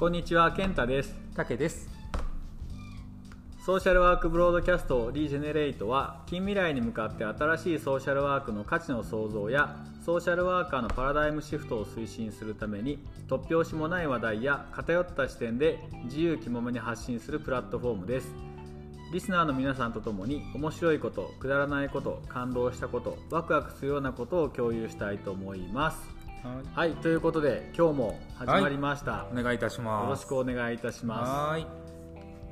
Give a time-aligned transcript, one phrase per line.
[0.00, 1.14] こんにちは健太です。
[1.36, 1.86] たけです。
[3.66, 12.98] ソーシャルワークブロードキャストリージェネレイトは近未来に向かって新しいソーシャルワークの価値の創造やソーシャルワーカーのパラダイムシフトを推進するために
[13.28, 18.32] 突拍子もない話題や偏った視点で自由気ままに発信するプラットフォームです。
[19.12, 30.04] リスナーの皆さんと共に面白いことくだらないこと感動したことワクワクするようなことを共有したいと思いますはい、ということで今日も始まりました、お願いいたします。
[30.04, 31.30] よろしくお願いいたします。
[31.30, 31.66] はーい。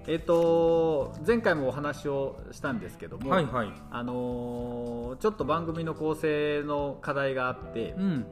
[0.06, 3.72] えっ、と前回もお話をしたんですけども、はいはい。
[3.90, 8.26] あのーちょっと番組の構成の課題があって、うん。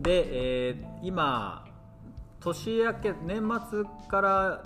[0.00, 1.64] で、えー今
[2.38, 4.64] 年明け年末から、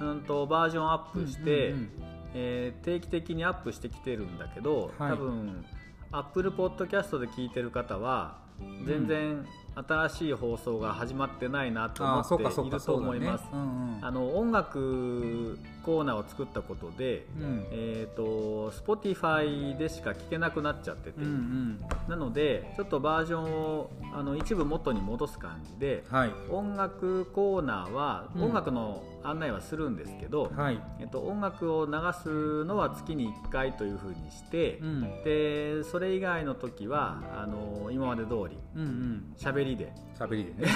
[0.00, 1.90] うん、とバージョンアップして、うんうんうん。
[2.32, 5.12] えー定期的にアップしてきてるんだけど、はい。
[5.12, 5.66] 多分
[6.12, 8.42] Apple Podcast で聞いてる方は
[8.86, 13.44] 全然新しい放送が始まってないなと思っていると思います。
[14.02, 17.66] あの音楽コーナーを作ったことで、うん。
[17.70, 21.80] えー、と Spotify でしか聴けなくなっちゃってて、うんうん。
[22.08, 26.32] なのでちょっとバージョンをあの一部元に戻す感じではい。
[26.50, 28.44] 音楽コーナーはうん。
[28.44, 30.80] 音楽の案内はするんですけど、はい。
[31.00, 35.00] えっと、音楽を流すのは月に1回というふうにして、うん。
[35.24, 39.34] でそれ以外の時はあの今まで通りうんうん。
[39.38, 40.68] 喋りで喋りでね、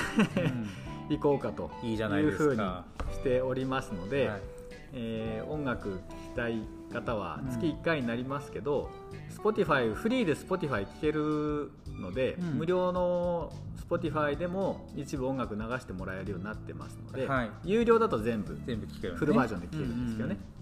[1.09, 2.84] 行こうかといいじゃないいうふうにですか。
[3.12, 4.58] しておりますのうんで、はい
[4.92, 8.91] えー音楽聴きたい方はうん月1回になりますけど、
[9.36, 12.47] Spotify フリーで Spotify 聴けるので、うん。
[12.58, 13.53] 無料の
[13.89, 17.50] Spotify でも一部音楽流してもらえるようになってますので、はい。
[17.64, 20.58] 有料だと全部全部聞ける、ね、フルバージョンで聴けるんですけどね、うん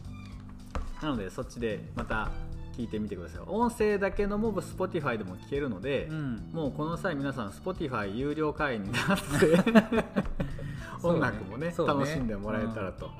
[1.02, 2.30] なのでそっちでまた
[2.74, 3.40] 聞いてみてください。
[3.46, 6.16] 音声だけのも Spotify でも聴けるので、うん。
[6.16, 10.04] うんもうこの際皆さん Spotify 有料会員になって
[11.02, 11.94] 音楽もねそうね。
[11.94, 13.10] 楽しんでもらえたらと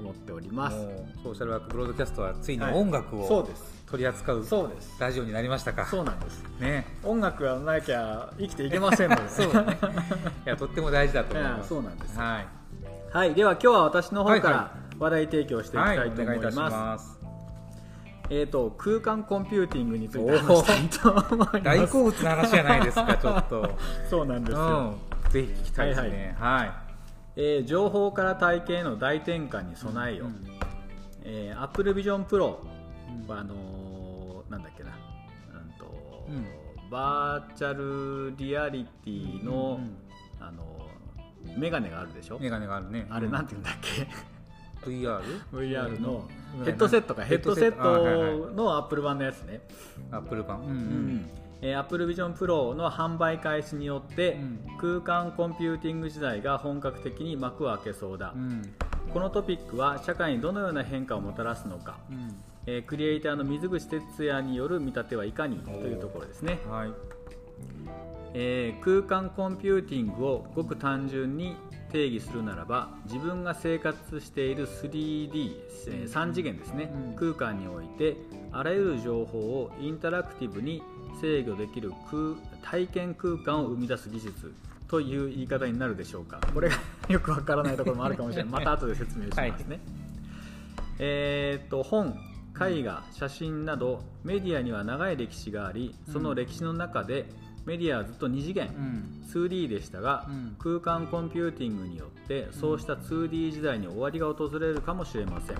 [0.00, 0.76] 思っております、
[1.22, 2.74] ソーシャルワークブロードキャストはついにはい。
[2.74, 3.80] 音楽をそうです。
[3.90, 4.96] 取り扱うそうです。
[5.00, 5.86] ラジオになりましたか。
[5.86, 6.42] そうなんです。
[6.60, 6.86] ね。
[7.02, 9.78] 音楽がなきゃ生きていけませんので、 そうだね。
[10.46, 11.68] いやとっても大事だと思います。
[11.70, 12.18] そうなんです。
[12.18, 12.46] はい。
[13.12, 13.34] はい。
[13.34, 17.20] では今日は私の方かはいはら話題提供していきはいたいと思いお願いいたします,、ます
[18.28, 21.62] えー、と空間コンピューティングについて話したいと思います。
[21.62, 23.70] 大好物な話じゃないですかちょっと。
[24.08, 24.94] そうなんですよ、
[25.24, 26.36] うん、ぜひ聞きたいですね。
[26.38, 26.72] はい、
[27.42, 30.46] えー情報から体験への大転換に備えよ、うん
[31.24, 32.58] えー、Apple Vision Pro
[33.26, 36.44] はあのーなんだっけな、うんとうん。
[36.90, 40.44] バーチャルリアリティの、うん。
[40.44, 43.06] あのーメガネがあるでしょ、メガネがあるね。
[43.08, 44.06] あれなんて言うんだっけ、
[44.90, 45.20] VR?
[45.52, 46.28] VR の
[46.58, 46.64] うん。
[46.64, 48.52] ヘッドセットか、ヘッドセット。
[48.52, 49.62] のアップル版のやつね、
[50.10, 50.60] アップル版。
[50.60, 50.76] うんううん
[51.16, 51.30] ん
[51.62, 54.60] えー、Apple Vision Pro の販売開始によって、うん。
[54.80, 58.62] 空間コンピューティング時代が本格的に幕を開けそうだ、うん。
[59.12, 62.34] このトピックは社会にどのような変化をもたらすのか、うん。
[62.66, 66.92] えークリエイターの水口哲也による見立てはいかにというところですね、はい。
[68.34, 71.56] えー空間コンピューティングをごく単純に
[71.92, 75.56] 定義するならば自分が生活している 3D、
[75.88, 77.16] えー3次元ですね、うん。
[77.16, 78.16] 空間において
[78.52, 80.82] あらゆる情報をインタラクティブに
[81.20, 84.54] 制御できる空体験空間を生み出す技術
[84.88, 86.40] という言い方になるでしょうか。
[86.52, 86.76] これが
[87.08, 88.52] よくわからないところもあるかもしれない。
[88.52, 89.80] また後で説明しますね、
[90.98, 92.18] えー、と本
[92.60, 97.26] 絵画写真などメディアには長い歴史がありその歴史の中で
[97.64, 99.24] メディアはずっと2次元、うん。
[99.32, 100.56] 2D でしたが、うん。
[100.58, 105.56] 空間コンピューティングによってそうした 2D 時代に終わりが訪れるかもしれません、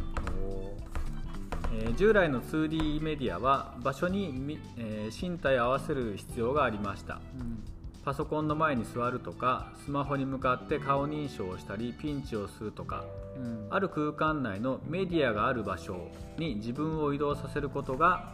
[1.73, 7.21] えー従来の 2D メディアは場所にみ、えー身体を合わせる必要がありました。
[7.39, 7.65] うん。
[8.05, 13.05] パソコンの前に座るとかスマホに向かって顔認証をしたりピンチをするとか
[13.37, 13.67] うん。
[13.71, 18.33] ある空間内のメディアがある場所に自分を移動させることが、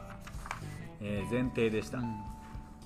[1.00, 1.98] えー前提でした、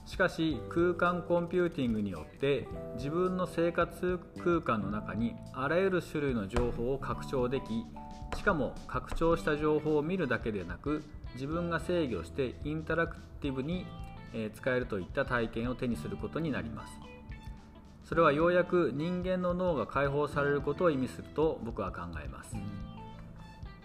[0.06, 2.66] しかし空間コンピューティングによって
[2.96, 7.84] 自分の生活空間の中にあらゆる種類の情報を拡張でき
[8.36, 11.02] しかも拡張した情報を見るだけでなく
[11.34, 13.86] 自分が制御してインタラクティブに
[14.54, 16.92] 使えるといった体験を手にすることになります。
[18.04, 22.56] それはようやく人間の脳が解放されることを意味すると僕は考えます。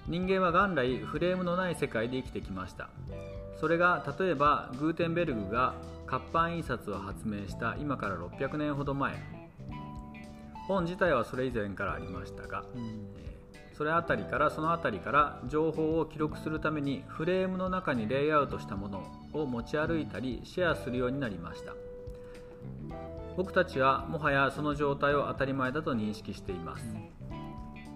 [0.08, 2.90] 人間は元来フレームのない世界で生きてきました。
[3.60, 5.76] それが例えばグーテンベルグが
[6.06, 9.16] 活版印刷を発明した今から600年ほど前。
[10.68, 12.64] 本自体はそれ以前からありましたが、
[13.78, 21.74] それあたりからそのあたりから情報を記録するためにフレームの中にレイアウトしたものを持ち歩いたりシェアするようになりました。
[23.36, 26.86] 僕たちはもはやその状態を当たり前だと認識しています。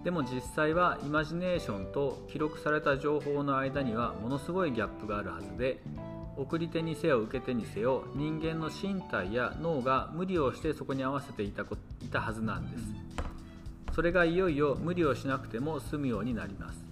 [0.04, 5.82] でも実際はイマジネーションと記録された情報の間にはものすごいギャップがあるはずで
[6.36, 12.84] 送り手にせよ受け手にせよ人間の身体や脳が無理をしてそこに合わせていたこいたはずなんです。
[13.94, 16.90] それがいよいよ無理をしなくても済むようになります。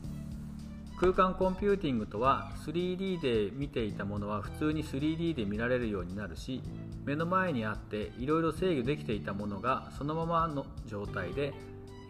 [1.01, 6.61] 空間コンピューティングとは 3D で見ていたものは普通に 3D で見られるようになるし
[7.05, 11.55] 目の前にあっていろいろ制御できていたものがそのままの状態で、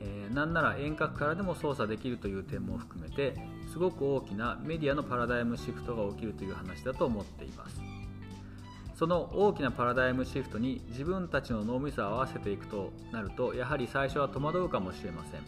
[0.01, 3.35] えー、なんなら遠隔からでも操作できるという点も含めて
[3.71, 7.88] すごく大きなメディアのパラダイムシフトが起きるという話だと思っています。
[8.99, 15.41] その大きなパラダイムシフトに自分たちの脳みそを合わせていくとなるとやはり最初は戸惑うかもしれません。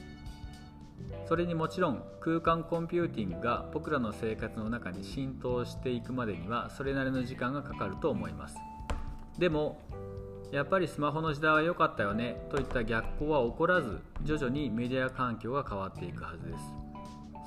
[1.26, 8.56] それにもちろん空間コンピューティングが僕らの生活の中に浸透していくまでにはそれなりの時間がかかると思います。
[9.36, 9.80] でも
[10.52, 12.46] やっぱりスマホの時代は良かったよね。
[12.50, 16.64] といった逆行は起こらず徐々にメディア環境が変わっていくはずです。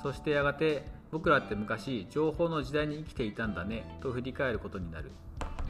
[0.02, 3.98] そしてやがて僕らって昔情報の時代に生きていたんだね。
[4.02, 5.10] と振り返ることになる。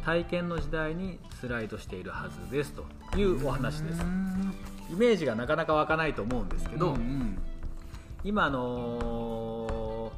[0.04, 2.84] 体験の時代にスライドしているはずですと
[3.16, 4.02] いうお話です。
[4.90, 7.38] イメージがなかなか湧かないと思うんですけど、うんうん、
[8.22, 10.12] 今あの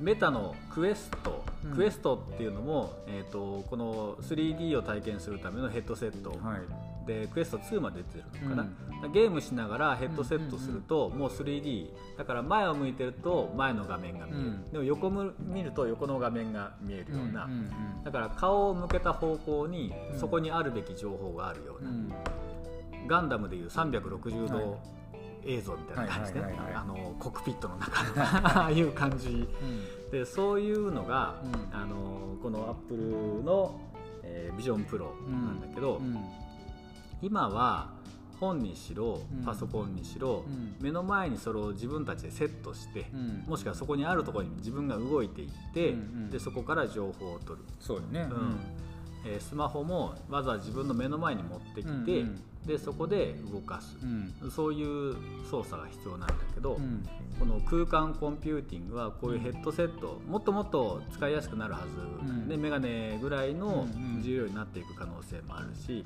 [0.00, 6.38] ー、メタのクエスト、うん、クエストっていうのも、えーと、この 3D を体験するためのヘッドセット
[7.06, 8.68] でクエスト2まで出てるのかな、
[9.04, 17.48] うん、ゲームしながらヘッドセットするともう 3D だから前を向いてると前の画面が見える、うん、でも横見ると横の画面が見えるような、
[18.04, 21.90] だから顔を向けた方向にそこにあるべき情報があるような、
[23.06, 24.78] ガンダムでいう360度、
[25.46, 26.40] 映像みたいな感じで、
[26.74, 29.48] あのコックピットの中のああいう感じ、
[30.10, 31.36] でそういうのが、
[31.72, 33.80] あのこのアップルの、
[34.22, 36.00] えー、ビジョンプロなんだけど、
[37.22, 37.90] 今は
[38.40, 47.64] 本にしろパソコンにしろ、うん、目の前にそれを自分たちでセットして、うん、もしくはそこにあるところに自分が動いていって、うんうん、でそこから情報を取る。
[47.80, 48.58] そうね、うん
[49.26, 53.96] えー、スマホもわざわざ自分の目の前に持ってきて、うんうん、でそこで動かす、
[54.50, 55.16] そういう
[55.50, 56.78] 操作が必要なんだけど、
[57.38, 63.86] この空間コンピューティングはこういうヘッドセットもっともっと使いやすくなるはず、でメガネぐらいの
[64.22, 66.04] 重要になっていく可能性もあるし、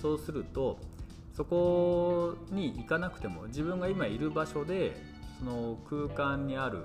[0.00, 0.78] そうすると
[1.34, 4.96] そこに行かなくても自分が今いる場所で
[5.38, 6.82] その空間にある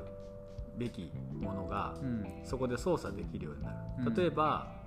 [0.77, 1.95] べきものが、
[2.43, 3.71] そこで操作できるようにな
[4.09, 4.15] る。
[4.15, 4.82] 例えば、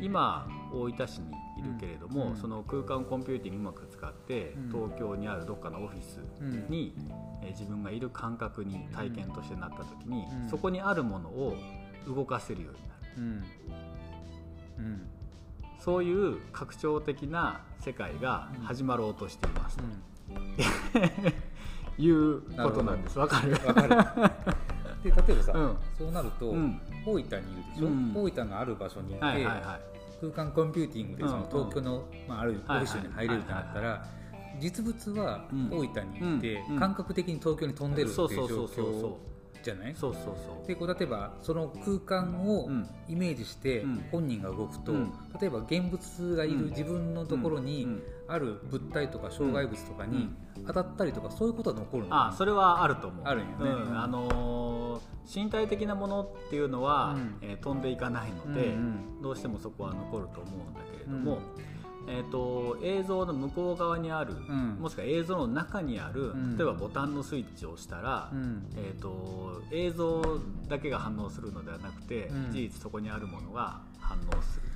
[0.00, 6.20] 今大分市にいるけれども、うん、その空間コンピューティングうまく使って、うん、東京にあるどっかのオフィス
[6.68, 6.94] に、
[7.42, 11.56] うん、え自分がいる感覚に体験としてなった時に、そこにあるものを
[12.06, 12.94] 動かせるようにな
[14.94, 15.00] る、
[15.80, 19.78] そういう拡張的な世界が始まろうとしています、
[21.98, 23.18] いうことなんです。
[23.18, 23.56] わかる
[25.10, 27.30] で例えばさ、うん、そうなると、うん、大分にいる
[27.74, 29.60] でしょ、うん、大分のある場所にいて、はいはいはい、
[30.20, 34.06] 空間コンピューティングでその東京の、まあ、あるオフィスに入れるってなったら、
[34.60, 39.16] 実物は大分にいて、感覚的に東京に飛んでるっていう状況
[39.62, 39.94] じゃない？
[39.94, 40.66] そうそうそう。
[40.66, 42.68] でこう例えばその空間を
[43.08, 47.88] イメージして本人が動くと、うん、例えば現物がいる自分のところに
[48.28, 50.28] ある物体とか障害物とかに
[50.66, 52.26] 当たったりとかそういうことは残るの？
[52.28, 53.24] あそれはあると思う。
[53.26, 54.67] あるんよね、あのー、
[55.26, 61.38] 身体的なものっていうのは、うん、えー、飛んでいかないので、うんうん、どうしてもそこは残ると思うんだけれども、
[62.10, 70.22] えーと、映像の向こう側にある、うん、もしくは映像の中にある、うん、例えばボタンのスイッチを押したら、うん、えーと、映像
[70.68, 74.68] だけが反応するのではなくて、事実そこにあるものが反応する。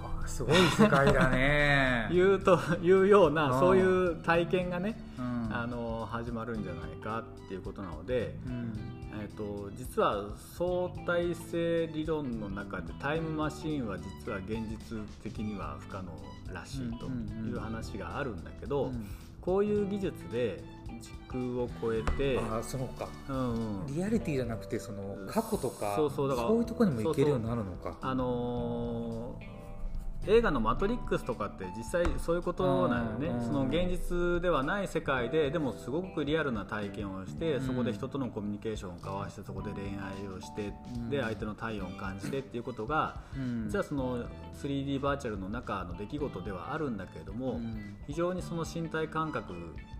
[0.00, 2.08] はあ、すごい世界だね。
[2.14, 4.98] いうというようなそういう体験がね、
[5.50, 8.38] あの始まるんじゃないかっていうことなので、
[9.12, 10.24] えーと、実は
[10.56, 16.12] 相対性理論の中でタイムマシーンは実は現実的には不可能
[16.52, 18.92] らしいという話があるんだけど、
[19.40, 20.62] こういう技術で
[21.00, 27.96] 時空を超えてあそうか、うんうん、リアリティじゃなくてその過去とかそうそうだからそういうところにも行けるようになるのか。
[28.00, 29.59] あのー
[30.26, 33.42] 映画の「マトリックス」とかって実際そういうことなのよね。
[33.42, 40.72] その現実ではない世界ででもすごくリアルな体験をして、そこで人とのコミュニケーションを交わしてそこで恋愛をして、
[41.08, 43.16] で相手の体温を感じてっていうことが、
[43.66, 44.24] 実はその
[44.54, 47.60] 3D バーチャルの中の出来事ではあるんだけれども、
[48.06, 49.54] 非常にその身体感覚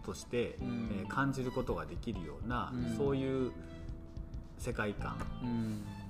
[0.04, 3.52] として、え感じることができるような、そういう
[4.58, 5.16] 世界観、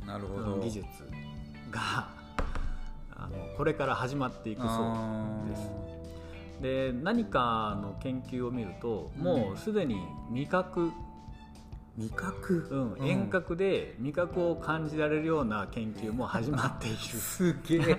[0.04, 0.58] なるほど。
[0.58, 0.86] 技術
[1.70, 2.19] が
[3.20, 5.90] あのこれから始まっていくそうです。
[6.62, 10.00] で何かの研究を見るともうすでに
[10.30, 10.90] 味覚。
[11.96, 16.96] 味覚、うん、遠隔で味覚を感じられるような研究も始まっている。
[16.96, 17.98] すげえ。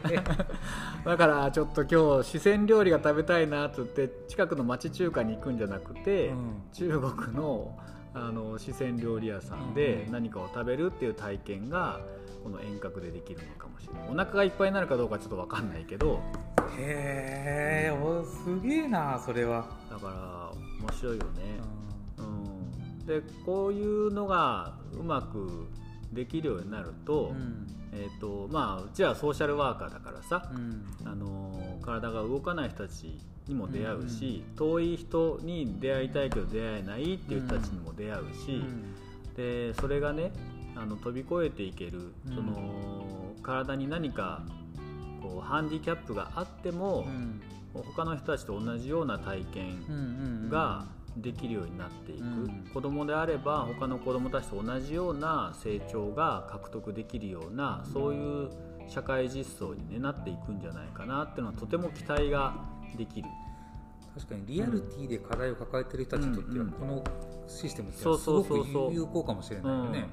[1.05, 7.77] だからちょっと今日四川料理が食べたいなっつって近くの町中華に行くんじゃなくて、うん、中国の
[8.13, 12.01] あの四川料理屋さんで何かを食べるっていう体験が
[12.43, 14.09] この遠隔でできるのかもしれない。
[14.09, 16.19] お腹がいっぱいになるかどうかちょっと分かんないけど。
[16.77, 19.67] へえすげえなそれは。
[19.89, 21.29] だから面白いよね、
[22.17, 22.21] う
[23.03, 23.05] ん。
[23.05, 25.67] でこういうのがうまく
[26.13, 27.33] できるようになると,、
[27.93, 30.51] えーとまあ、うちはソーシャルワーカーだからさ、
[31.05, 33.17] あの体が動かない人たち
[33.47, 38.61] にも出会うし、遠い人に出会いたいけど出会えないっていう人たちにも出会うし、
[39.35, 40.31] でそれがね
[40.75, 44.43] あの飛び越えていける、その体に何か
[45.21, 47.05] こうハンディキャップがあっても、
[47.73, 50.85] 他の人たちと同じような体験が、
[51.17, 58.49] できるようになっていく、うん、子供であれば他の子供たちと同じような成長が獲得できるようなそういう
[58.87, 62.55] 社会実装に、ね、なっていくんじゃないかなっていうのはとても期待が
[62.97, 63.27] できる。
[64.13, 67.03] 確かにリアリティで課題を抱えている人たちにとっては、この
[67.47, 70.09] システムってすごく有効かもしれないよね。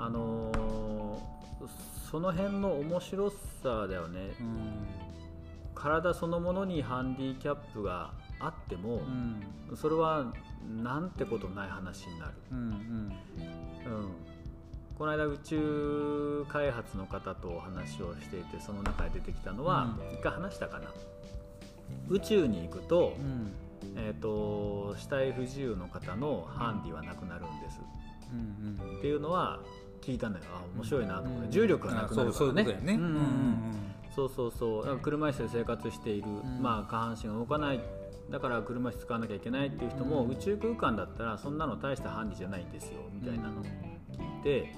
[0.00, 3.30] あのー、その辺の面白
[3.62, 4.86] さだよね、うん、
[5.74, 9.02] 体そのものにハンディキャップがあっても、
[9.70, 10.32] うん、それは
[10.82, 14.12] なんてことない話になる、うん、うんうん、
[14.96, 20.92] この間宇宙開発の方とお話をしていてその中で出てきたのは、うん、一回話したかな。
[22.08, 23.14] 宇宙に行くと,、
[23.96, 27.80] えーと、死体不自由の方のハンディはなくなるんです、
[28.98, 29.60] っていうのは
[30.00, 30.44] 聞いたんだよ。
[30.54, 32.64] あ面白いなと思って、重力がなくなるからね。
[34.14, 36.28] そうそうそう車椅子で生活している、
[36.60, 37.80] まあ、下半身が動かない。
[38.30, 43.00] だから車椅子使わなきゃいけないっていう人も、宇宙空間だったらそんなの大したハンディじゃないんですよ。
[43.12, 44.74] みたいなのを聞いて、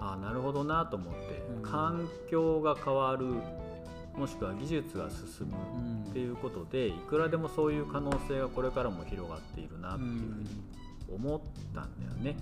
[0.00, 3.26] ああなるほどなと思って、環境が変わる
[4.16, 5.54] もしくは技術が進む
[6.10, 10.64] っていうことでいくらでもそういう可能性がこれからも広がっているなっていうふうに
[11.14, 11.40] 思っ
[11.74, 12.36] たんだよね。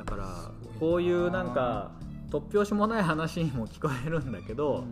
[0.00, 1.90] だからこういうなんか
[2.30, 4.84] 突拍子もない話にも聞こえるんだけど、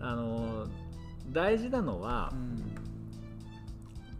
[0.00, 0.66] あの
[1.32, 2.76] 大事なのは、うん、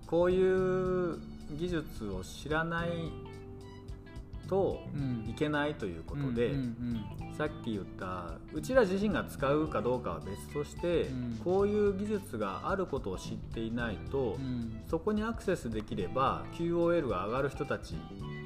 [0.06, 1.18] こういう
[1.58, 2.88] 技術を知らない
[4.48, 4.80] と
[5.28, 6.54] いけないということで、
[7.36, 17.96] さっき言ったうちら自身が使うかどうかは別として、うん、こういう技術があることを知っていないと、うん、そこにアクセスできれば QOL が上がる人たち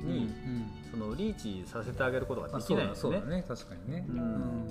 [0.02, 3.20] に、うんうん、そのリーチさせてあげることができないですね。
[3.20, 3.44] ね。
[3.46, 4.64] 確かにね、うん、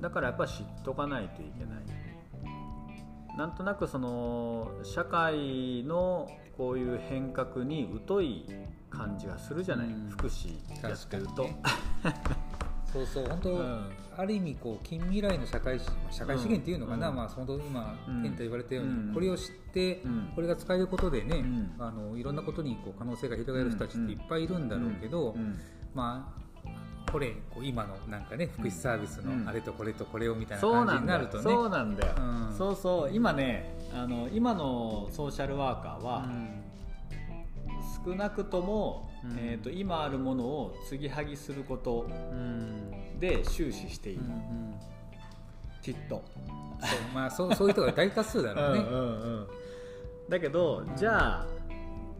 [0.00, 1.78] だからやっぱ知っとかないといけない。
[3.36, 8.44] なんとなくその社会のこういう変革に疎い
[8.90, 11.48] 感じがするじゃない、うん、福祉やってると。
[12.92, 15.78] そうそう本当、うん、ある意味こう近未来の社会
[16.10, 20.02] 社会資源っていうのかな、うん、まあ本当今健太言われたように、うん、これを知って、
[20.34, 21.44] これが使えることでね、
[21.78, 25.36] あのいろんなことにこう可能性が広がる人たちっていっぱいいるんだろうけど、
[25.94, 33.10] まあこれこう今のなんかね福祉サービスのあれとこれとこれをみたいな感じになるとね、そうなんだよ、うん、そうそう。
[33.14, 36.26] 今ねあの今のソーシャルワーカーは、
[38.04, 42.08] 少なくとも、うん、えーと、今あるものを継ぎはぎすること
[43.18, 44.74] で終始している、うんうん、
[45.82, 46.22] きっと。
[46.80, 48.80] そう,、まあ、そうそういう人が大多数だろうね。
[48.84, 49.06] うんうん、う
[49.40, 49.48] ん、
[50.28, 51.46] だけどじゃあ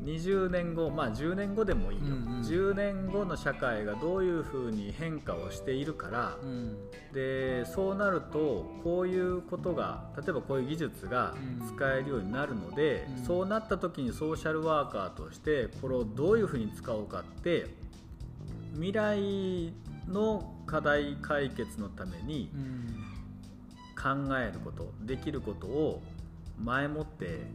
[0.04, 6.76] 20年後まあ10年後でもいいよ、うんうん、10年後の社会がどういうふうに変化をしているから、うん、
[7.12, 11.34] でそうなるとこういうことが例えばこういう技術が
[11.74, 17.66] 使えるようになるので、うん、そうなった時にソーシャルワーカーとしてこれをどういうふうに使おうかって
[18.74, 19.72] 未来
[20.06, 22.50] の課題解決のために
[24.00, 26.02] 考えることできることを
[26.62, 27.46] 前もって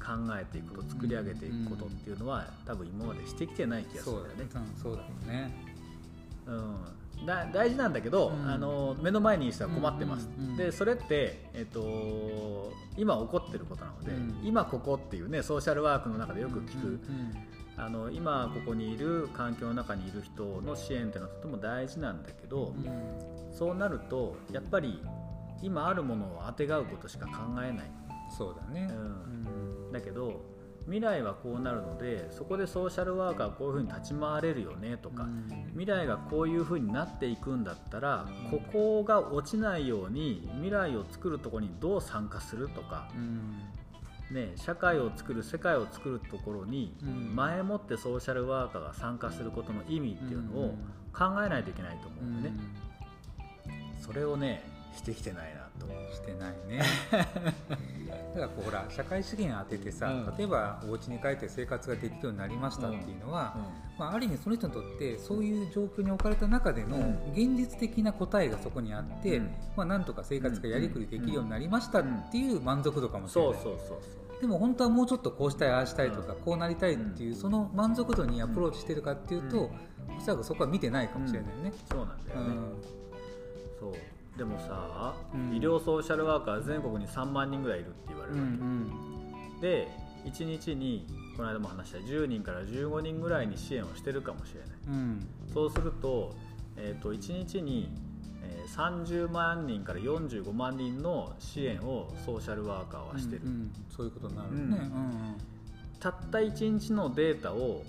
[0.00, 4.46] 考えていくこと作り上げていくことっていうのは、多分今までしてきてない気がするんだよね。
[4.82, 5.70] そうだろうね。
[6.46, 16.94] うん、だ大事なんだけど、うん、あの目の前にしては困ってます、うんうんうん、でそれって、えっと、今起こってることなので、うん、今ここっていうねソーシャルワークの中でよく聞く、うんうん
[17.76, 25.02] うん、あの今ここにいる環境の中にいる人の支援っていうのはとても大事なんだけど、うん、そうなるとやっぱり
[25.62, 27.90] 今あるものをあてがうことしか考えない
[28.30, 29.92] そうだね、うん。
[29.92, 30.40] だけど
[30.84, 43.60] 未来はこうなるのでそこでソーシャルワーカーはこういうふうに立ち回れるよねとか、うん、未来がこういうふうになっていくんだったら、ここが落ちないように未来を作るところにどう参加するとか、うん、
[44.34, 46.96] ね、社会を作る世界を作るところに
[47.34, 50.74] 前もってソーシャルワーカーが参加することの意味っていうのを
[51.12, 52.56] 考えないといけないと思うんでね、
[54.00, 54.64] それをね
[54.96, 56.82] してきてないなとしてないね。
[58.34, 63.62] だからこうほら社会資源当ててさ、うん、例えばお家に帰って生活ができるようになりましたっていうのは、うん。
[63.62, 63.68] うん、
[63.98, 66.96] まあ、ある意味その人にとってそういう状況に置かれた中での
[67.32, 69.40] 現実的な答えがそこにあって、
[69.76, 73.54] まあ、なんとか生活がやりくりできるようになりましたっていう満足度かもしれない。
[73.54, 73.98] そうそうそう
[74.40, 79.70] でも本当はもうちょっとこうしたいああしたいとか、こうなりたいっていうその満足度にアプローチしてるかっていうと、
[80.16, 81.72] おそらくそこは見てないかもしれないね。
[81.90, 82.26] そうなん。
[82.26, 82.56] だよね、
[83.78, 83.92] そう
[84.40, 88.90] でもさ、うん、医療ソーシャルワーカー全国に3万人ぐらいいるって言われるわけ、うん
[89.54, 89.86] うん、で
[90.24, 91.06] 1日に
[91.36, 96.34] この間も話した10人から15人ぐらいに支援をしてるかもしれない、うん、そうすると,、
[96.78, 97.90] えーと、1日に、
[98.42, 104.70] えー、30万人から45万人の支援をソーシャルワーカーはしてる、うんうん、そういうことになるね、うん。
[104.70, 105.36] うん、
[105.98, 107.84] たった1日のデータを、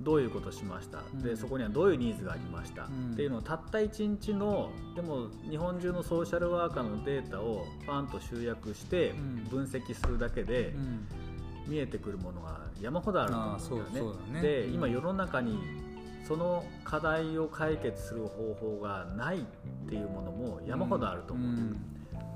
[0.00, 9.12] どういうことしました、うん、でそこにはどういうニーズがありました、うん、っていうのをたった1日のでも日本中のソーシャルワーカーのデータをパンと集約して
[9.50, 10.74] 分析するだけで、
[11.66, 14.32] 見えてくるものが山ほどあると思うんだよね。
[14.34, 14.42] ね。
[14.42, 15.58] で今世の中に
[16.26, 19.42] その課題を解決する方法がないっ
[19.88, 21.76] ていうものも山ほどあると思う、うん、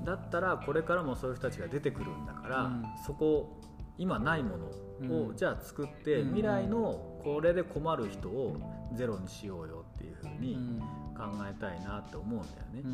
[0.03, 2.71] だったらこれからもそういう人たちが出てくるんだから、
[3.05, 3.59] そこ
[3.97, 8.55] 今ないものをじゃあ作って未来のこれで困る人を
[8.93, 10.79] ゼロにしようよっていうふうに
[11.17, 12.81] 考えたいなって思うんだよね。
[12.83, 12.87] う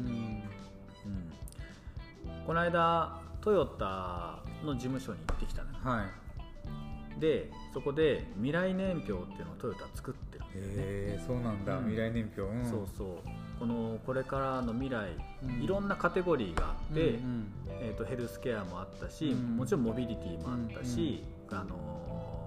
[1.10, 6.06] ん、この間トヨタの事務所に行ってきたの、は
[7.18, 13.08] い、でそこで未来年表っていうのをトヨタ作ってるんで、ね、へえそうなんだ、うん、未来年表、うん、そうそう。
[13.60, 15.10] このこれからの未来、
[15.62, 22.41] いろんなカテゴリーがあって、うんうん、えーと、ヘルスケアもあったし、もちろんモビリティもあったし、あの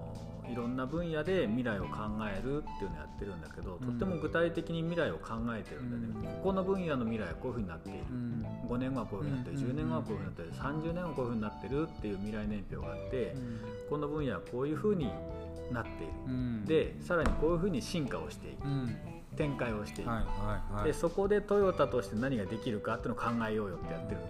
[0.55, 10.51] いろんな分野で未来を考えるっていうのをやってるんだけど、とっても具体的に未来を考えてるんでね、ここの分野の未来はこういうふうになっている、うん、5年後はこういうふうになってる、10年後はこういうふうになってる。
[10.53, 13.35] 30年後はこういうふうになってるっていう未来年表があって、
[13.89, 15.11] この分野はこういうふうに
[15.73, 18.65] なっている、でさらにこういうふうに進化をしていく。
[19.35, 20.23] 展開をしていく、はいは
[20.71, 24.27] いはい、でそこでトヨタとして何ができるかっていうのを考えようよってやってるで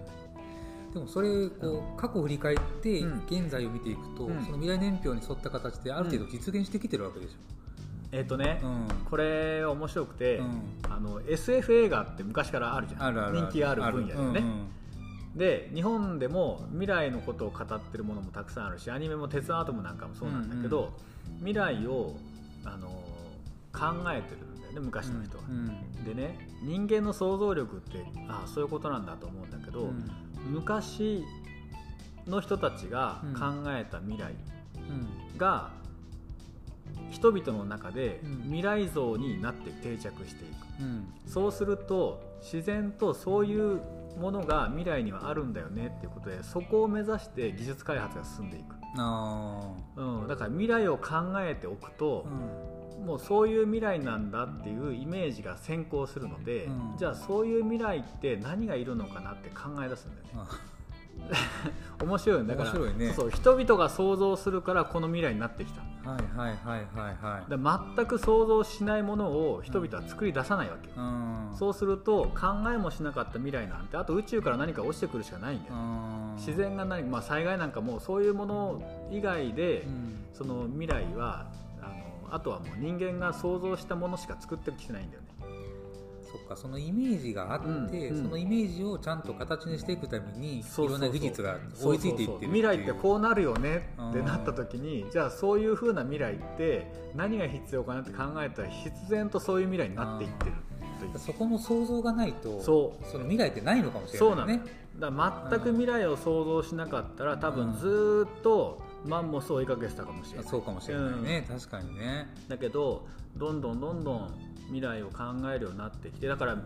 [1.00, 7.34] もそれこう過去を振り返って現在を見ていくと、うん、その未来年表に沿った形である程度実現してきてるわけでしょ、
[8.12, 13.34] えっ、ー、とね、うん、これ面白くて、うん、あの SF 映画って昔からあるじゃん。
[13.34, 14.40] 人気ある分野でね、うんう
[15.36, 20.94] ん、で日本でも未来のことを語ってるものもたくさんあるしアニメも「鉄腕アトム」なんかもそうなんだけど、
[21.40, 22.16] 未来を
[22.64, 22.88] あの
[23.72, 25.44] 考えてるね昔の人は、
[26.06, 30.10] でね人間の想像力ってああそういうことなんだと思うんだけど、うん、
[30.46, 31.26] 昔
[32.28, 34.34] の人たちが考えた未来
[35.38, 35.72] が、
[37.12, 43.82] 人々の中で未来像になって定着していく、そうすると自然とそういう
[44.20, 48.76] ものが未来にはあるんだよねっていうことでそこを目指して技術開発が進んでいく。
[48.98, 52.26] あ、うん、だから未来を考えておくと、
[53.04, 60.76] もうそういう未来なんだっていうイメージが先行するので、うん、じゃあそういう未来って何がいるのかなって考え出すんだよね。
[62.04, 65.82] 面白いだから、ね、そう人々が想像するからこの未来になってきた。
[66.10, 67.96] はいはいはいはいはい。
[67.96, 81.48] 全く想像しないものを人々は作り出さないわけよ、うん、そうすると考えもしなかった未来なんてあと宇宙から何か落ちてくるしかないんだよ、うん、自然が何まあ災害なんかもそういうもの以外で、うん、その未来は
[82.36, 85.28] あとはもう人間が想像したものしか作ってきてないんだよね。
[86.30, 100.52] そっかそのイメージがあって、うんうん、そのイメージをちゃんと形にしていくためにいろんな技術が追いついていってる未来ってこうなるよねってなった時にじゃあそういうふうな未来って何が必要かなって考えたら必然とそういう未来になっていってる
[101.18, 103.06] そこの想像がないとそう。
[103.06, 104.62] その未来ってないのかもしれないね。
[105.00, 105.12] だ
[105.50, 110.48] 全く未来を想像しなかったら多分ずっとマンモスを追いかけてたかもしれない。
[110.48, 112.28] そうかもしれないね、うん、確かにね。
[112.48, 114.30] だけどどんどんどんどん
[114.68, 116.58] 未来を考えるようになってきてだから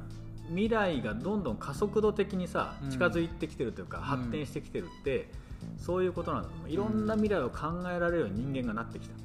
[0.48, 5.30] 未来がどんどん加速度的にさ近づいてきてるというか、うん、発展してきてるって、
[5.78, 6.50] そういうことなんだ。
[6.68, 9.16] いろんな未来を考えられるように人間がなってきた、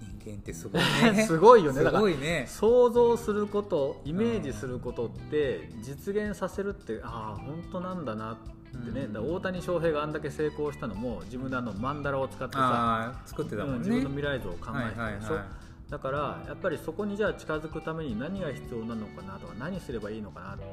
[0.00, 1.24] 人験ってすごいね。
[1.26, 1.82] すごいよね。
[1.82, 2.46] だからね。
[2.48, 8.57] 想像することイメージすることって実現させるってああ本当なんだなって
[8.92, 15.90] ね、うん、大谷翔平があんだけ成功したのも自分であのマンダラを使ってさ作ってたもん、ね、自分の未来像を考えてたでしょ、はいはいはい。
[15.90, 20.64] だからやっぱりそこにじゃあ近づくために何が必要なのかなとか何すればいいのかなって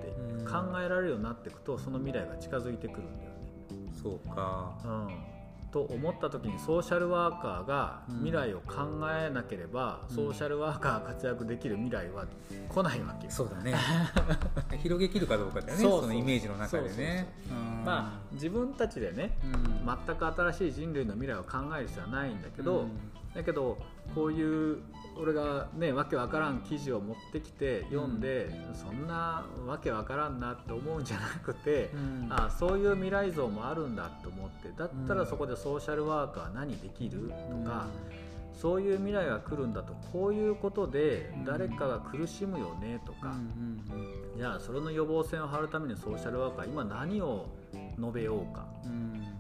[0.46, 3.36] 考えられるようになっていくとその未来が近づいてくるんだよね。
[4.02, 5.35] そうか、うん
[5.76, 12.26] と思った時にソーシャルワーカーが未来を考えなければ、うん、ソーシャルワーカーが活躍できる未来は
[12.70, 13.76] 来ないわけそうだね。
[14.82, 17.28] 広げきるかどうかだよねそのイメージの中でね。
[17.84, 22.90] まあ自分たちでね、うん、全く新しい人類の未来を考える必要はないんだけど、うん、
[23.34, 23.78] だけど
[24.16, 24.78] こういう
[25.18, 37.30] 俺がねわけわからん記事を持ってきて読んで、うん、そんなわけわからんなって思うんじゃなくて、うん、あそういう未来像もあるんだと思ってだったらそこでソーシャルワーカー何できる？
[37.30, 37.88] とか、
[38.54, 43.34] うん、そういう未来が来るんだとこういうことで誰かが苦しむよねとか、
[44.38, 47.48] じゃあそれの予防線を張るためにソーシャルワーカー今何を
[47.98, 48.66] 述べようか、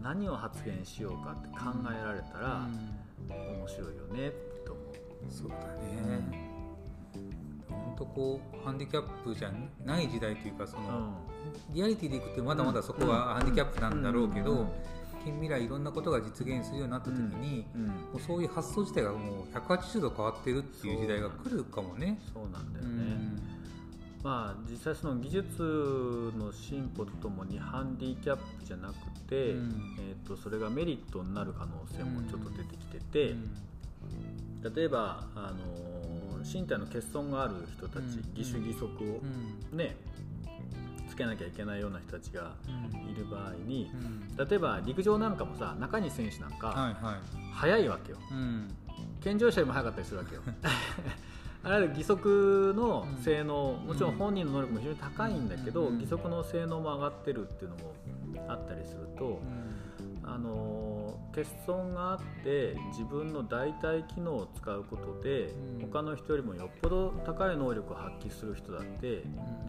[0.01, 2.67] 何を発言しようかって考えられたら
[3.27, 4.54] 面白いよねと思う。
[5.29, 6.45] そうだね。
[7.69, 9.51] 本当こうハンディキャップじゃ
[9.85, 11.15] ない時代というかその、
[11.69, 14.67] うん、リアリティでいくとまだまだそこはハンディキャップなんだろうけど、
[15.25, 17.81] 近未来いろんなことが実現するようになった時に、うん。
[17.81, 22.19] うん、もうそういう発想自体がもう180度変わってるっていう時代が来るかもね。
[22.31, 22.43] そう。
[22.53, 23.41] なんだよね、うん、
[24.23, 28.93] まあ、実際その技術の進歩とともにハンディキャップじゃなく
[29.27, 33.35] て、うん、えーと、それがメリットになる可能性もちょっと出てきてて、
[34.73, 39.21] 例えばあの身体の欠損がある人たち、義手義足を
[39.75, 39.95] ね、
[41.09, 42.53] つけなきゃいけないような人たちが
[43.09, 43.89] いる場合に、
[44.37, 46.95] 例えば陸上なんかもさ中西選手なんか
[47.53, 48.17] 速いわけよ、
[49.21, 50.41] 健常者よりも速かったりするわけよ。
[51.63, 57.95] あらゆる義足の性能、もちろん本人の能力も非常に高いんだけど、義足の性能も上がってるっていうのも
[58.47, 59.41] あったりすると、
[60.27, 69.23] あの欠損があって自分の代替機能を使うことで、うん、他の人よりもよっぽど高い能力を発揮する人だって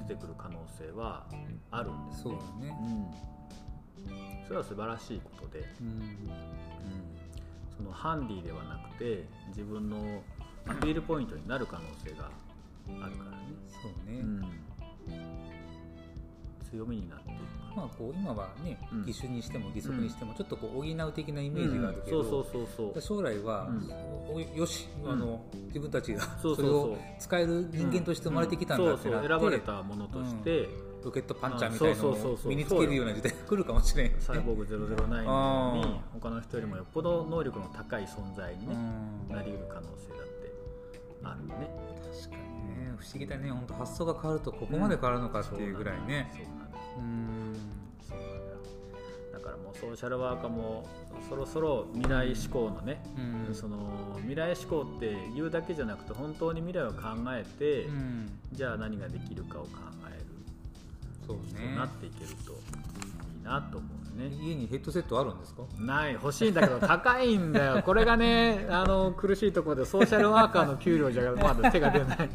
[0.08, 1.26] 出てくる可能性は
[1.70, 2.22] あるんですね。
[2.22, 2.76] そうだね、
[4.08, 6.30] うん、それは素晴らしいことで、うん、うん、
[7.76, 10.22] そのハンディではなくて自分の
[10.66, 12.30] アピールポイントになる可能性が
[13.04, 13.36] あるからね。
[13.68, 14.22] そうね、
[16.76, 17.56] 強みになっていく。
[17.76, 22.46] まあ、こう今はね、義手にしても義足にしてもちょっとこう補う的なイメージがあるけど
[22.98, 23.68] 将来は、
[24.54, 30.70] よしあの自分たちがそれを使える人間として生まれてきたんだってなって選ばれたものとして、
[31.04, 38.74] ロケットパンチャーみたいなのを身につけるような時代が来るかもしれないサイボーグ009に他の人よりもよっぽど能力の高い存在に、ね、
[39.28, 40.50] なりうる可能性だって
[41.22, 41.68] あるね。
[42.24, 42.94] 確かにね。
[42.96, 43.50] 不思議だね。
[43.50, 46.65] 本当発想が変わるとここまで変わるのかっていうぐらいね、うん
[49.78, 50.87] ソーシャルワーカーも
[51.28, 53.02] そろそろ未来志向のね、
[53.48, 53.76] うん、その
[54.20, 56.98] 未来志向って言うだけじゃなくて本当に未来を考
[57.32, 59.68] えて、うん、じゃあ何ができるかを考
[60.11, 60.24] える。
[61.26, 61.76] そうね。
[61.76, 62.54] なっていけるとい
[63.40, 64.28] いなと思うね。
[64.42, 65.62] 家にヘッドセットあるんですか？
[65.78, 66.14] ない。
[66.14, 67.82] 欲しいんだけど高いんだよ。
[67.85, 72.30] これがねあの苦しいところでソーシャルワーカーの給料じゃまだ手が出ない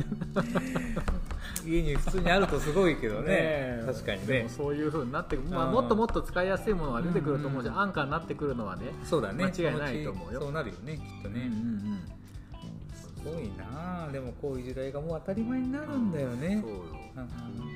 [1.65, 3.82] 家に普通にあるとすごいけどね。
[3.86, 4.45] 確かにね。
[4.50, 9.45] そういうふうになってまあ、もっともっと使いやすいものが出てくると思うし、うんうん、安価になってくるのはねそうだね。
[9.45, 10.41] 間違いないと思うよ。
[10.41, 12.02] そうなるよねきっとね、うんうんうん。
[12.93, 16.67] すごいなでもこういう時代がもう当たり前になるんだよね、そ
[17.21, 17.24] う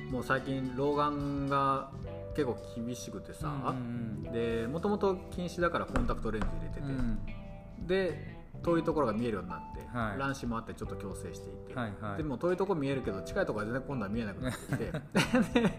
[0.08, 1.90] ん、もう最近老眼が
[2.34, 14.92] 結構厳しくてさ、うんうん、でもともと禁止だからコンタクトレンズ入れてて、うん、で遠いところが見えるようになって、はい、乱視もあってちょっと矯正していて、はいはい、でも遠いところ見えるけど近いところは全然今度は見えなくなってきて。
[15.60, 15.78] で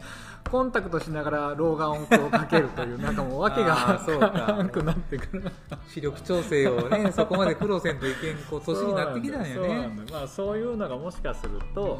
[0.49, 4.65] コンタクトしながら老眼をこうかけるというなんかもう訳が そうか。
[4.71, 5.51] くなってくる。
[5.87, 9.91] 視力調整をねそこまで苦労せんといけんこう年になってきたんよね。
[10.11, 11.99] まあ、そういうのがもしかすると、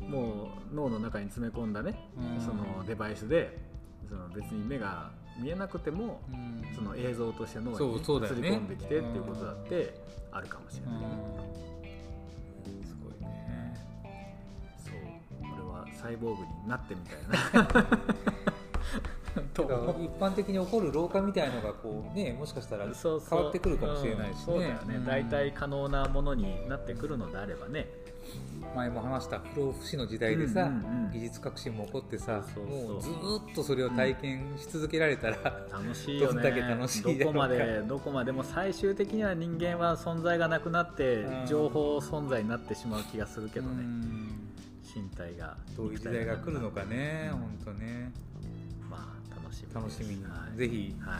[0.00, 3.58] うん、もう脳の中に詰め込んだね、うん、そのデバイスで
[4.08, 5.10] その別に目が
[5.40, 7.84] 見えなくても、うん、その映像として脳に、ね、映り
[8.50, 9.94] 込んできてっていうことだって
[10.30, 10.94] あるかもしれない、
[12.76, 13.74] うん、すごいね。
[14.84, 14.94] そう。
[15.50, 17.88] これはサイボーグになってみたいな
[19.54, 19.62] と
[20.00, 24.42] 一般的に起こる老化みたいのがこうねもしかしたら変わってくるかもしれないしね。
[24.44, 27.88] そうだよね、大体可能なものになってくるのであればね。
[28.74, 35.36] 前も話した不老不死の時代でさ、うんうんうん、技術革新も起こってさもうずっとそれを体験し続けられたら、
[35.76, 36.42] うん、楽しいよね。
[36.42, 43.82] だけ楽しいどこまでどこまでも最終的には人間は存在がなくなって情報存在になってしまう気がするけどね、
[44.94, 45.56] 身体が。
[45.76, 48.12] どういう時代が来るのかね本当ね。
[48.14, 48.29] まあ
[49.50, 51.18] 楽しみ楽しみに、はい、ぜひ、はい。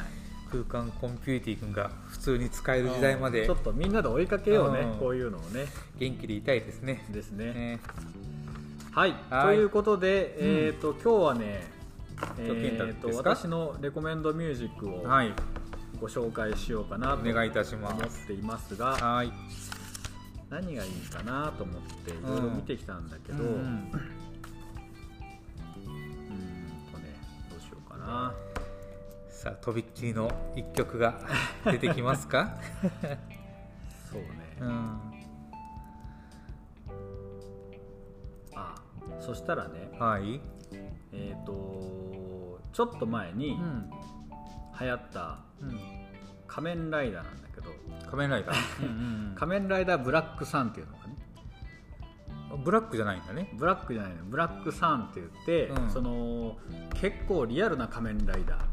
[0.51, 3.47] 空間コンピューティングが普通に使える時代まで。
[3.47, 5.67] ちょっとみんなで追いかけようね、こういうのをね。
[5.99, 7.05] 元気でいたいですね。
[7.11, 7.81] ですね、ね。
[8.93, 10.35] はい、ということで、
[10.67, 11.63] えーと、今日はね、
[12.39, 15.05] えーと、私のレコメンドミュージックを
[16.01, 17.23] ご紹介しようかなと思っ
[18.27, 19.33] ていますが、はい、
[20.51, 23.93] 何がいいかなと思っていろいろ見てきたんだけど、うん、
[29.41, 31.19] さあとびっきりの一曲が
[31.65, 32.59] 出てきますか？
[34.13, 34.29] そうね、
[34.61, 35.01] うん、
[38.55, 38.75] あ
[39.19, 40.43] そしたらねはい。
[41.13, 43.59] えっ、ー、とちょっと前に
[44.79, 45.39] 流行った
[46.47, 47.71] 仮面ライダーなんだけど。
[48.05, 49.33] 仮面ライダー。
[49.37, 51.17] 仮面ライダーブラックサンっていうのがね。
[52.63, 53.49] ブラックじゃないんだね。
[53.55, 56.59] ブラックじゃないのブラックサンって言って、うん、その
[56.93, 58.70] 結構リアルな仮面ライダー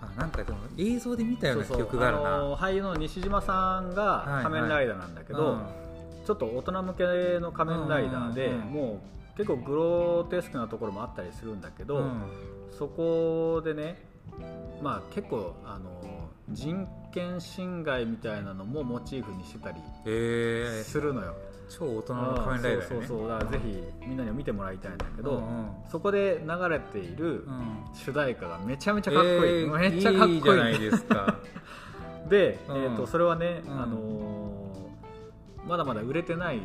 [0.00, 2.54] あなんかでも映像で見たような記憶があるな。
[2.56, 5.62] 俳優の西島さんが仮面ライダーなんだけど、はいはい
[6.20, 9.00] うん、ちょっと大人向けの仮面ライダーで、うんうんうん、も
[9.34, 12.22] う結構グロテスクなところもあったりするんだけど、うん、
[12.76, 14.02] そこでね
[14.82, 15.90] まあ結構あの
[16.50, 19.78] 人権侵害みたいなのもモチーフにしてたり
[20.84, 21.34] するのよ。
[21.68, 27.46] 超大人の仮面ライダー、ね、そうそうそうだからぜひみんなにも見てもらいたいんだけど、うんうん、そこで流れている
[27.92, 30.42] 主題歌がめちゃめちゃかっこいい、えー、めっちゃかっこいい。
[30.42, 31.38] じゃないですか。
[32.28, 36.60] で、うん、えーと、それはね、うん、あのー、まだまだ売れてない、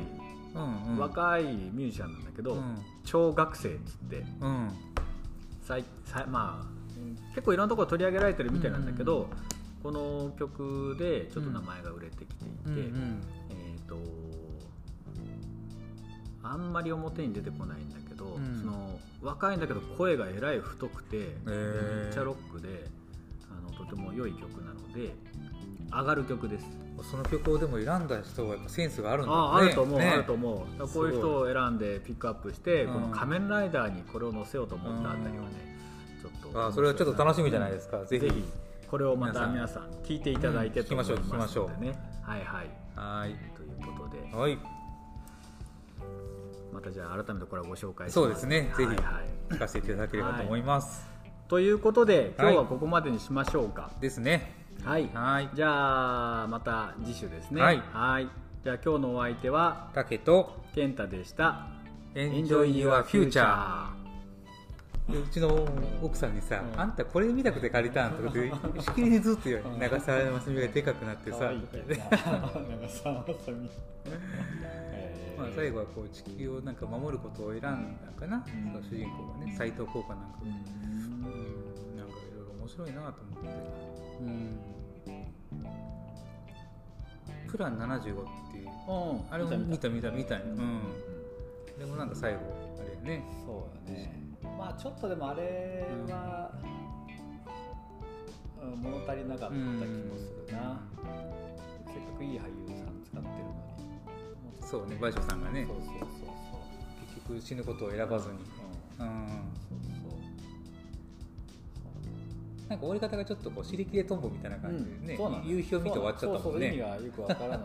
[0.56, 2.58] うんうん、若いミュージシャンなんだけど、
[3.06, 4.70] 超学生っつって、うん、
[5.62, 6.84] さいさまあ
[7.30, 9.30] 結構いろんなところ取り上げられてるみたいなんだけど、
[9.84, 13.98] この曲でちょっと名前が売れてきていて、うんうん、えっ、ー、と
[16.42, 22.86] あんまり表に出てこないんだけど、うん、その若いんだけど声がえらい太くて、えー、めっちゃロックで
[23.50, 25.16] あのとても良い曲なので
[25.92, 26.66] 上がる曲です。
[27.10, 29.38] その曲をでも選んだ人はやっぱセンスがあるんだね。
[29.38, 30.88] ああると思う、ね、あると思う。
[30.88, 35.78] こういう人を選んでピックアップして、この仮面ライダーにこれを載せようと思ったあたりはね、
[36.22, 38.44] ちょっとあそれはちょっと楽しみじゃないですか、ぜひ
[38.94, 39.90] これをまた皆さん。
[40.04, 42.70] 聞いていただいてと思いますのでね、はいはい。
[42.96, 43.36] はい。
[43.56, 44.60] ということで、はい。
[46.72, 48.14] またじゃあ改めてこれをご紹介します。
[48.14, 48.92] そうですね、ぜひ
[49.50, 54.54] 聞かせていただければと思います、はい、ということで今日はここまでにしましょうか、ですね。
[54.84, 55.10] はい。
[55.12, 55.50] はい。
[55.56, 57.64] じゃあまた次週ですね。
[57.64, 58.30] はい。
[58.64, 61.66] じゃあ今日のお相手は竹と健太でした。
[62.14, 65.68] エンジョイ・ユア・フューチャーうちの
[66.02, 68.14] 奥さんにさ、うん、あんたこれ見たくて借りたん？
[68.14, 71.52] とかってしきりにずっと言う長澤まさみがでかくなってさ。
[71.52, 71.52] 長
[72.90, 73.70] 澤まさみ
[75.36, 77.72] まあ、最後はこう地球をなんか守ることを選んだ
[78.20, 83.50] かな、うん、その主人公がね斎藤効果なんか、うん、なんかいろいろ面白いなと思って、
[84.22, 84.60] うん、
[87.50, 88.70] プラン75っていう。
[89.32, 90.82] あれも見た見た見たうん、
[91.80, 92.40] でもなんか最後
[92.80, 93.24] あれね。
[93.44, 94.14] そうだね
[94.58, 96.52] まあちょっとでもあれは、
[98.62, 99.80] うん、物足りなかった気も
[100.18, 100.82] するな、
[101.86, 103.84] せっかくいい俳優さん使ってるのに。
[104.62, 105.66] そうね倍賞さんがね。
[105.68, 106.10] そうそうそうそう。
[107.16, 108.36] 結局死ぬことを選ばずに。
[109.00, 110.20] うん、うん、そうそう
[112.70, 116.68] なんか終わり方がちょっとこう尻切れトンボみたいな感じでね、うん、夕日を見て終わっちゃったもんね。
[116.68, 117.60] 意味がよくわからない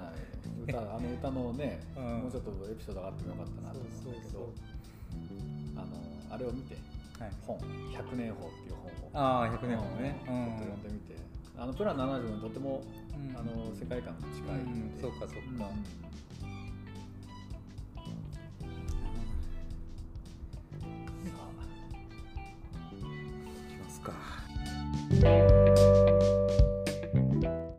[0.67, 4.53] 歌あの歌のね、うん、もうちょっとエピソードがあってもよかったなと思うんだけど
[5.77, 5.87] あの
[6.31, 6.77] あれを見て、
[7.19, 7.59] はい、本
[7.93, 8.77] 「百年法」っていう
[9.13, 9.27] 本を。
[9.27, 11.19] ああ百年法ね、うん、ちょっと読んでみて。
[11.59, 12.85] あのプラン70にとても、
[13.17, 15.71] うん、あの世界観が近いので、そうかそうか、か